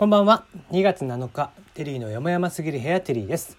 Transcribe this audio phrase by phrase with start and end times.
[0.00, 0.46] こんばんは。
[0.70, 3.58] 2月7日テリーの山々すぎる部屋テリーです。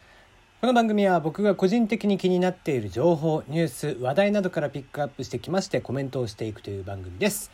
[0.60, 7.52] この番組は僕が個人的に気になっている情報ニュース話題などからピックアップしてきましてコメントをしていくという番組です。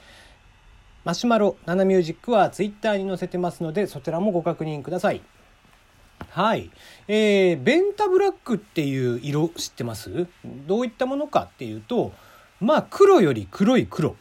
[1.03, 5.21] マシュマロナナミュージックはツイッターに載せてますのでそちらもご確認ください。
[6.29, 6.71] はい、
[7.09, 10.27] えー、ベンタブラックっていう色知ってます？
[10.65, 12.13] どういったものかっていうと
[12.61, 14.15] まあ黒より黒い黒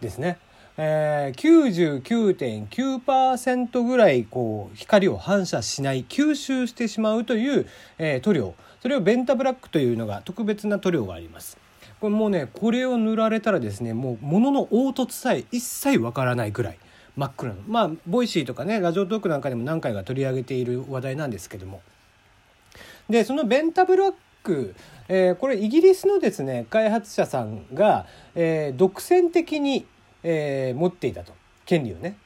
[0.00, 0.38] ですね。
[0.76, 7.66] えー、99.9%ぐらいこう光を反射しない吸収してしまうという、
[7.98, 8.54] えー、塗料。
[8.82, 11.56] それをベンタブラックというのが特別な塗料があります。
[12.00, 16.78] これもうねこれを塗られたらですねもう物の凹凸さえ一切わからないぐらい
[17.16, 21.80] 真っ黒なまあ Voicy とかね Radiotalk なんかでも何回か取り上げている話題なんですけども。
[23.08, 24.74] でそのベンタブラック、
[25.08, 29.86] えー、これイギリスのですね開発者さんが、えー、独占的に
[30.24, 31.32] えー、持っていたと
[31.64, 32.16] 権利をね。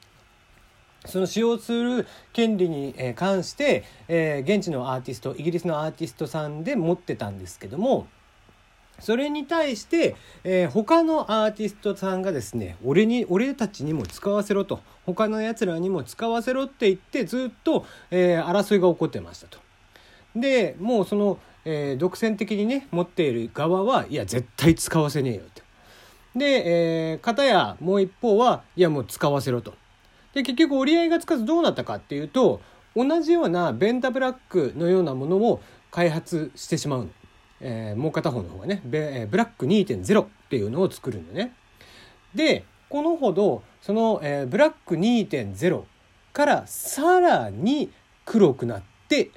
[1.04, 8.08] その使用する権利に関して、えー、現地のアーティストイギリスのアーティストさんで持ってたんですけども
[8.98, 19.58] それに対して、えー、他のアーティストさんがですね俺に俺たちにも使わせろと他のやつらにも使わせろって言ってずっと、えー、争いが起こってましたと。
[20.34, 25.57] でもうその、えー、独占的にね持っている側はいや絶対使わせねえよって
[26.36, 29.74] で、えー、片やもう一方はいやもう使わせろと。
[30.34, 32.60] で結局折り合いがつかずどうなったかっていうと
[32.94, 37.08] 同じようなベンタブラックのようなものを開発してしまう。
[37.60, 38.98] えー、もう片方の方がねブ
[39.36, 41.54] ラック2.0っていうのを作るんだね。
[42.34, 45.84] でこのほどその、えー、ブラック2.0
[46.32, 47.90] からさらに
[48.24, 49.30] 黒くなって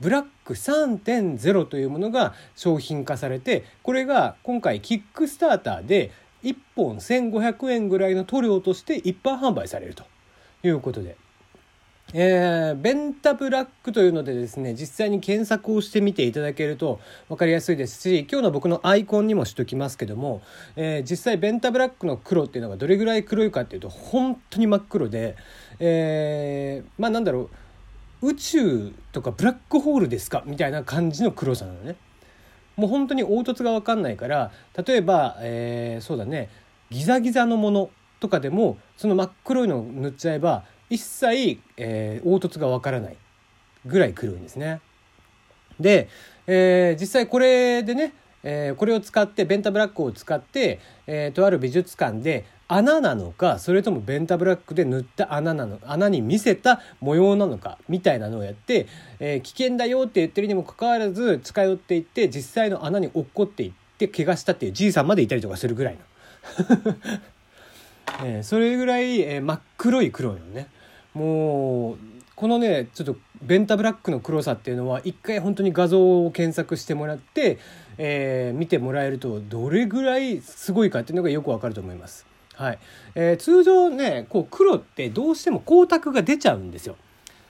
[0.00, 6.12] ブラック3.0というものが商品化されてこれが今回キックスターターで
[6.44, 10.04] 1本1500円ぐらいの塗料として一般販売されると
[10.62, 11.16] いうことで。
[12.12, 20.42] えー、ベンタブラックというのでですね実際に検索をしてみていただけると分かりやすいですし今日の僕のアイコンにもしときますけども、
[20.76, 25.34] えー、実際ベンタブラックの黒っていうのがどれぐらい黒いかっていうと本当に真っ黒で、
[25.80, 27.48] えー、まあなんだろ
[28.22, 31.96] う宇宙とかブラックホールですかみたいな感じの黒さなのね。
[32.76, 34.50] もう本当に凹凸が分かんないから
[34.86, 36.50] 例えば、えー、そうだね
[36.90, 37.90] ギザギザのもの
[38.20, 43.16] とかでもその真っ黒いのを塗っちゃえば一切、えー、凹凸が分からない
[43.86, 44.80] ぐらい黒いんですね。
[45.80, 46.08] で、
[46.46, 48.14] えー、実際これでね、
[48.44, 58.86] えー、これを使ってベンタブラックを使って、えー、とある美術館で穴なのかそれともベンタブラックで塗った穴なの穴に見せた模様なのかみたいなのをやって、
[59.18, 66.00] えー、危険だよって言ってるにもかかわらず近寄っていって実際の穴に落っこっていって怪我したっていうじいさんまでいたりとかするぐらいの、
[68.24, 70.68] えー、それぐらい、えー、真っ黒い黒いのね。
[71.14, 71.98] もう
[72.36, 77.58] このねちょっとベンタブラックの黒さっていうのは一回本当に画像を検索してもらって、
[77.98, 82.26] えー、見てもらえるとどれぐらいすごいかっていうのがよくわかると思います。
[82.54, 82.78] はい
[83.16, 86.96] えー、通常ねこう黒ってどうしても光沢が出ちゃうんですよ。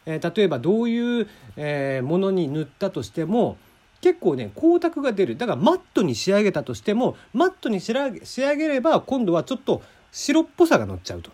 [0.07, 3.57] えー、例えばどういう、えー、ものに塗ったとしても
[4.01, 11.31] 結構ね光沢が出るだからマットに仕上げたとしてもマットに仕上げれば今度はちょっと白っぽさが乗っちゃうと。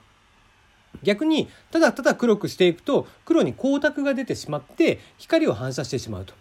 [1.03, 6.34] 逆にただただ黒くしていくと黒に光沢が出てしまって光を反射してしまうと。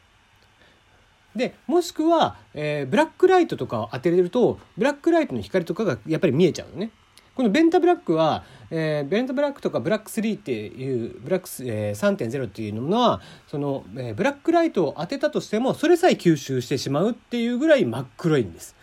[1.35, 6.91] でもしくは、えー、ブラックライトとかを当てれるとブラックライトの光とかがやっぱり見えちゃうのね。
[7.35, 18.75] このベンタブラックは、えー、ベンタブラックとかブラック3っていうブラック、えー、3.0っていうのはその、えー、ブラックライトを当てたとしてもそれさえ吸収してしまうっていうぐらい真っ黒いんです。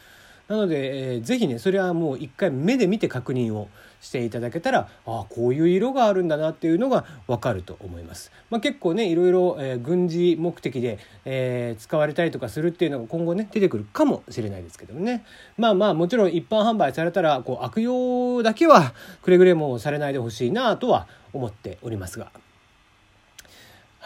[0.49, 3.69] なので、えー、ぜひねそれはもう一回目で見て確認を
[4.01, 8.31] していただけたらああこういう色があるんだなっていうのが分かると思います。
[8.51, 15.25] まあ、結構ねいろいろ、えー、軍事目的で、えー、使われたりとかするっていうのが今後ね出てくるかもしれないですけどもね
[15.57, 22.46] まあまあもちろん一般販売されたらこう悪用だけはくれぐれもされないでほしいなとは思っておりますが。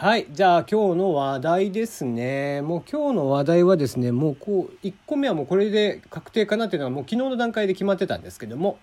[0.01, 0.29] はい。
[0.31, 2.63] じゃあ今日の話題ですね。
[2.63, 8.79] もう今日の話題はですね、もうこう、1個目はもうこれで確定かなっていうのはもう昨日の段階で決まってたんですけども、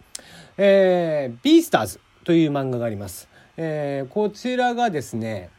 [0.57, 3.29] えー、ビースターズという漫画があります。
[3.57, 5.49] えー、こちらがですね、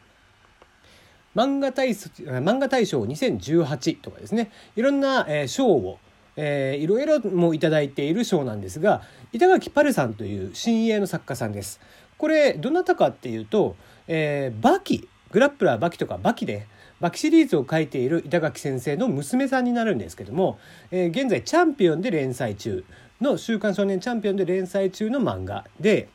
[1.35, 5.99] 漫画大漫画大賞2018とかですね、いろんな、えー、賞を、
[6.37, 9.01] えー、いろいろもいただいている賞なんですが、
[9.33, 11.81] 板垣パルさんという新鋭の作家さんです。
[12.17, 13.75] これ、どなたかっていうと、
[14.07, 16.67] えー、バキグラップラーバキとかバキで
[16.99, 20.59] バキシリーズを書いている板垣先生の娘さんになるんですけども、
[20.91, 22.83] えー、現在チャンピオンで連載中
[23.21, 26.09] の「週刊少年チャンピオン」で連載中の漫画で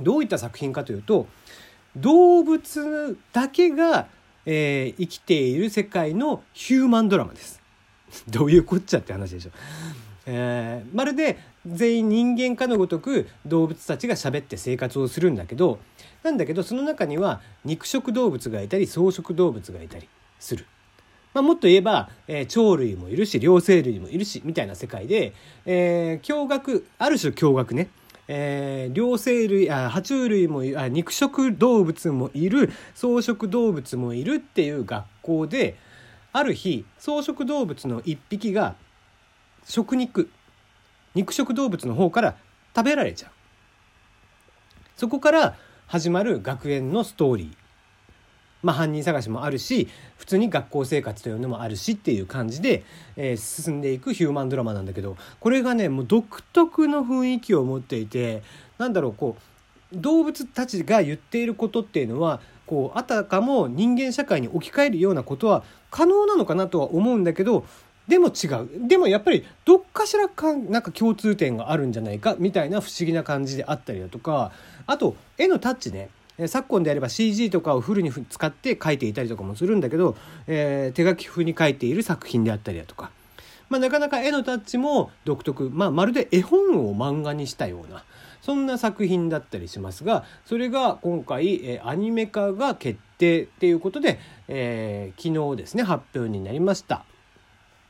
[0.00, 1.26] どういった作品かというと
[1.96, 4.06] 動物だけが、
[4.46, 7.60] えー、生きている世界のヒューマンドラマです。
[8.28, 9.50] どういうこっちゃって話でしょ。
[10.26, 15.78] えー、まるで全員人間かのごとく動物たちが喋って生活をするんだけど
[16.22, 20.08] なんだけどその中には肉食動物がいたり草食動物がいたり
[20.38, 20.66] する。
[21.32, 25.32] まあ、もっと言えば、えー、鳥類もいるし両生類もいるしみたいな世界で、
[25.64, 27.88] えー、驚愕ある種驚愕ね、
[28.26, 35.76] えー、両生類あ爬虫類もあ肉食動物もいる草食動物もいるっていう学校で
[36.32, 38.74] ある日草食動物の一匹が
[39.64, 40.30] 食肉
[41.14, 42.36] 肉食動物の方から
[42.74, 43.30] 食べられちゃう。
[44.96, 47.60] そこから始まる学園のストーリー。
[48.62, 52.84] まあ、犯人探しもあるし普通に学校生活というのもあるしっていう感じで、
[53.16, 58.42] えー、進んでいくヒューマンドラマなんだけどこれがねもう独特の雰囲気を持っていて
[58.78, 67.66] なんだろうこう動物たちが言っていることっていうのはこうあたかも人間社会に置き換えるようなことは可能なのかなとは思うんだけど
[68.10, 68.88] でも違う。
[68.88, 74.50] でもやっぱりどっかしらかなんか共通点があるんじゃないかみたいな不思議な感じであったりだとか
[74.88, 76.10] あと絵のタッチね。
[76.46, 80.16] 昨今であれば CG とかをフルに使って描いていたりとかもするんだけど、
[80.46, 83.10] えー、手書き風に描いている作品であったりだとか、
[83.68, 88.04] まあ、なかなか絵のタッチも独特、まあ、まるで絵本を漫画にしたような
[88.40, 94.18] そんな作品だったりしますがそれが今回、えー、アニメ化が決定っていうことで、
[94.48, 97.04] えー、昨日ですね発表になりました。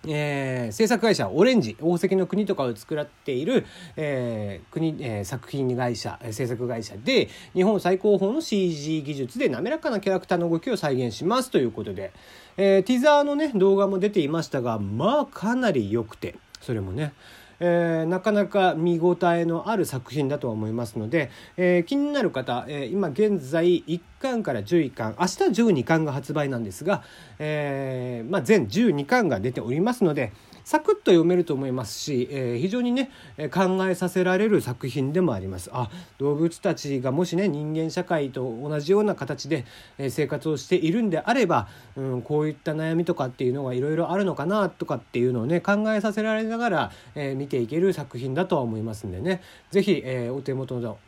[0.06, 3.66] えー、制作会社オレンジ宝石の国とかを作らっている、
[3.96, 12.12] えー国えー、作品会社制作会社で日本最高峰の CG 技術で滑らかなキャラクターの動きを再現しますということで、
[12.56, 17.12] えー、ティザーのね動画も出ていましたがまあかなり良くてそれもね
[17.60, 27.02] えー、なかなか見応えのある作品だとは思いますので、えー、気になる方、えー、今現在1巻から11巻明日12巻が発売なんですが、
[27.38, 30.32] えまあ、全12巻が出ておりますので
[30.64, 33.10] サクッと読めると思いますし、えー、非常にね
[33.52, 35.70] 考えさせられる作品でもあります。
[35.72, 39.64] あ動物たちがもしね人間社会と同じような形で
[40.10, 50.98] 生活をしているんであれば、うん、こういった悩みとかっていうのがいろいろあるのかなとかっていうのをね考えさせられながら、えー、見ていける作品だとは思いますんでね是非、えー、お手元の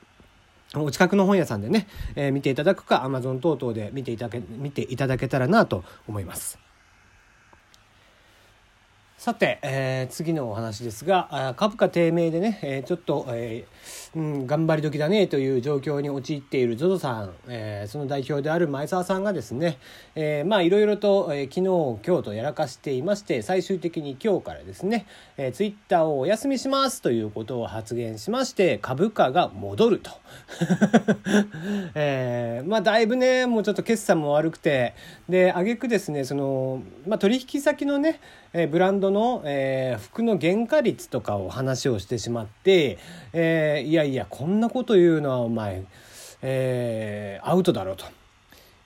[0.74, 6.58] お近くの本屋さんでね、えー、見ていただくか Amazon 等々で見ていただけ見ていただけたらなと思います。
[9.22, 19.78] さて、えー、次のお話ですが株価低迷でね、えー、ちょっと、えー、うん、頑張り時だねという状況に陥っている ZOZO さん、えー、その代表である前澤さんがですね、
[20.16, 30.10] え、まあいろいろと、えー、昨日今日とやらかしていまして最終的に今日からですね、えー、ツイッターをお休みしますということを発言しまして株価が戻ると、
[31.94, 34.94] えー、まあだいぶねもうちょっと決算も悪くて
[35.28, 38.18] で挙句ですねその、まあ、取引先のね
[38.52, 42.98] ブランドの、えー、服の原価率とかを話をしてしまって、
[43.32, 45.84] えー、いやいやこんなこと言うのはお前、
[46.42, 48.04] えー、アウトだろうと。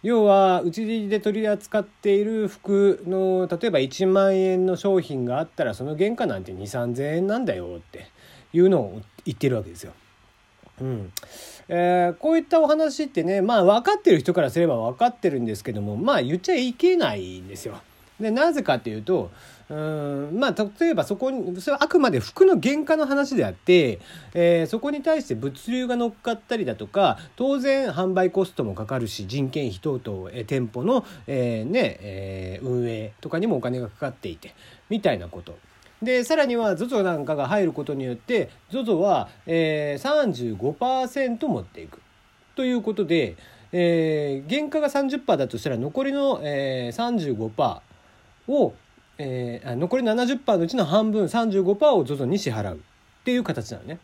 [0.03, 8.07] 要はうちで取り扱っている服の例えば1万円の商品があったらその原価なんて2 3 0 0 0円なんだよって
[8.53, 9.93] いうのを言ってるわけですよ。
[10.81, 11.13] うん
[11.69, 17.81] えー、こういったお話ってねまあ分かってる人からすれば分かってるんですけどもまあ言っちゃいけないんですよ。
[18.21, 19.31] でなぜかっていうと
[19.69, 23.99] うんまあ例えばそこにそれはあくまで服の原価の話であって、
[24.33, 34.55] えー、そこに対して物流が乗っかったりだとか当然販売コストもかかるし人件費等々、えー、店舗の、えー、ねえー、運営とかにもお金がかかっていて
[34.89, 35.59] みたいなこと。
[36.03, 42.01] でさらには ZOZO なんかが入ることによって ZOZO は、えー、35%持っていく
[42.55, 43.37] ということで、
[43.73, 47.81] えー、原価が30%だとしたら残りの、えー、35%
[48.49, 48.75] を
[49.19, 52.79] えー、残り70%のうちの半分35%を ZOZO に支払うっ
[53.25, 53.99] ていう形なのね。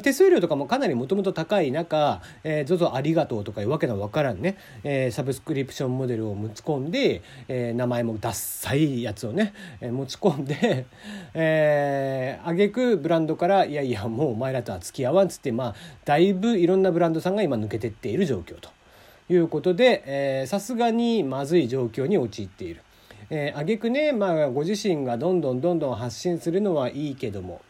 [0.00, 10.86] 手数料とかもかなりもともと高い中、えー、ZOZO ありがとうとかいうわけのわからんね、えー、サブスクリプションモデルを持ち込んで、えー、名前もダッサいやつをね、えー、持ち込んで、
[11.34, 15.74] えー、挙句ブランドからいやいやもうお前らとは付き合わんっつってまあ
[16.06, 18.70] だいぶいろんなブランドさんが今抜けてっている状況と
[19.28, 22.80] いうことでさすがにまずい状況に陥っている。
[23.34, 27.62] えー、挙句ね、まあ、ご自身がどんどんどんどん発信するのはいいけども、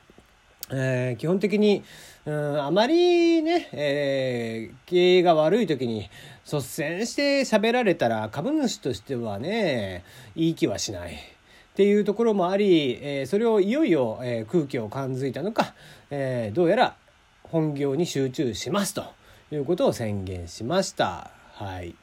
[0.72, 1.84] えー、基本的に、
[2.26, 6.10] うん、あまりね、えー、経営が悪い時に
[6.44, 10.02] 率先して喋られたら株主としてはね
[10.34, 11.14] いい気はしない。
[11.14, 15.74] っていうところもあり、えー、それをいよいよ、えー、空気を感づいたのか、
[16.10, 16.96] えー、どうやら
[17.44, 19.04] 本業に集中しますと
[19.52, 21.30] いうことを宣言しました。
[21.52, 21.94] はい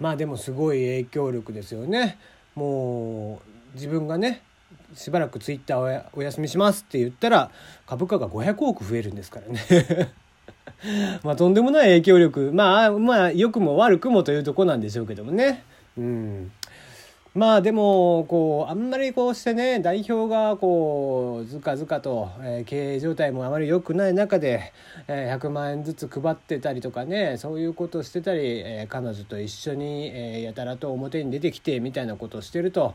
[0.00, 2.18] まあでもすごい影響力ですよね。
[2.54, 3.40] も
[3.72, 4.42] う自分がね
[4.94, 7.50] しばらくツイッターお休みしますって言ったら
[7.86, 10.12] 株価が500億増えるんですからね。
[11.22, 12.50] まあとんでもない影響力。
[12.52, 15.62] まあまあ良くも悪くもというとこなんでしょうけどもね。
[15.96, 16.52] うん。
[17.32, 22.28] まあでもこうあんまりこうしてね代表がこうずかずかと、
[22.66, 24.72] 経営状態もあまり良くない中で、
[25.06, 32.94] え、100万円ずつ配ってたりとかねそういうことしてたり、彼女と一緒に、やたらと表に出てきてみたいなことをしてると。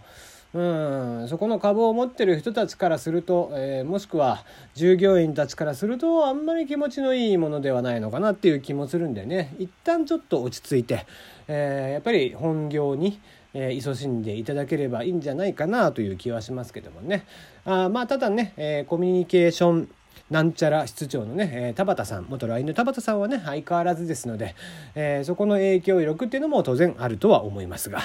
[0.54, 11.06] うんそこの株を持ってる人たちからすると、えー、もしくは従業員たちからするとあんまり気持ちのいいものではないのかなっていう気もするんでね一旦ちょっと落ち着いて、
[11.50, 13.20] えー、やっぱり本業に、
[13.55, 17.25] えー、勤しんでいただければいいんじゃないかなという気はしますけどもね。
[17.63, 19.89] あまあただね、えー、コミュニケーション
[20.29, 24.55] なんちゃら室長のね、えー、田畑さん元 LINE の田畑さんはね相変わらずですので、
[24.93, 28.01] えー、そこの影響力っていうのも当然あるとは思いますが。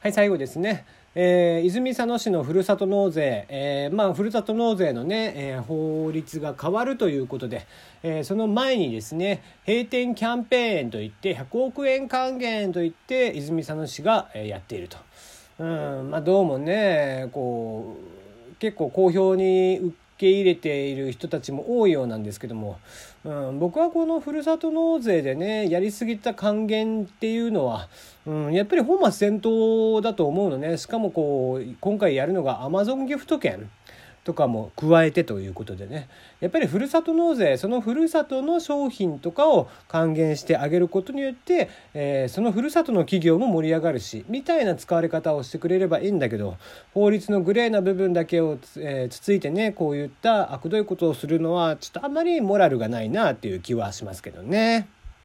[0.00, 0.84] はい最後ですね。
[1.16, 7.66] えー、泉佐野市のふるさと納税、えー、まあ、ふるさと納税のね、えー、法律が変わるということで、
[8.02, 14.98] え、その前にですね、閉店キャンペーンといって、100億円還元といって、泉佐野市が、やっていると。
[15.60, 17.96] うん、まあ、どうもね、こ
[18.50, 22.78] う、結構好評に受け入れている人たちも多いようなんですけども、
[23.24, 27.88] うん、僕はこのふるさと納税でねやりすぎた還元っていうのは、
[28.26, 30.76] うん、やっぱり本末転倒だと思うのね。
[30.76, 33.70] しかもこう今回やるのがアマゾンギフト券。
[34.24, 36.08] とかも加えてということでね
[36.40, 46.56] やっぱりふるさと納税そのふるさとの商品とかを還元してあげることによって、えー、そのふるさとの企業も盛り上がるしみたいな使われ方をしてくれればいいんだけど
[46.94, 54.88] 法律のグレーな部分だけをつ,、えー、つついてねこういった悪どいことをするのはちょっとあんまりモラルがないなっていう気はしますけどね。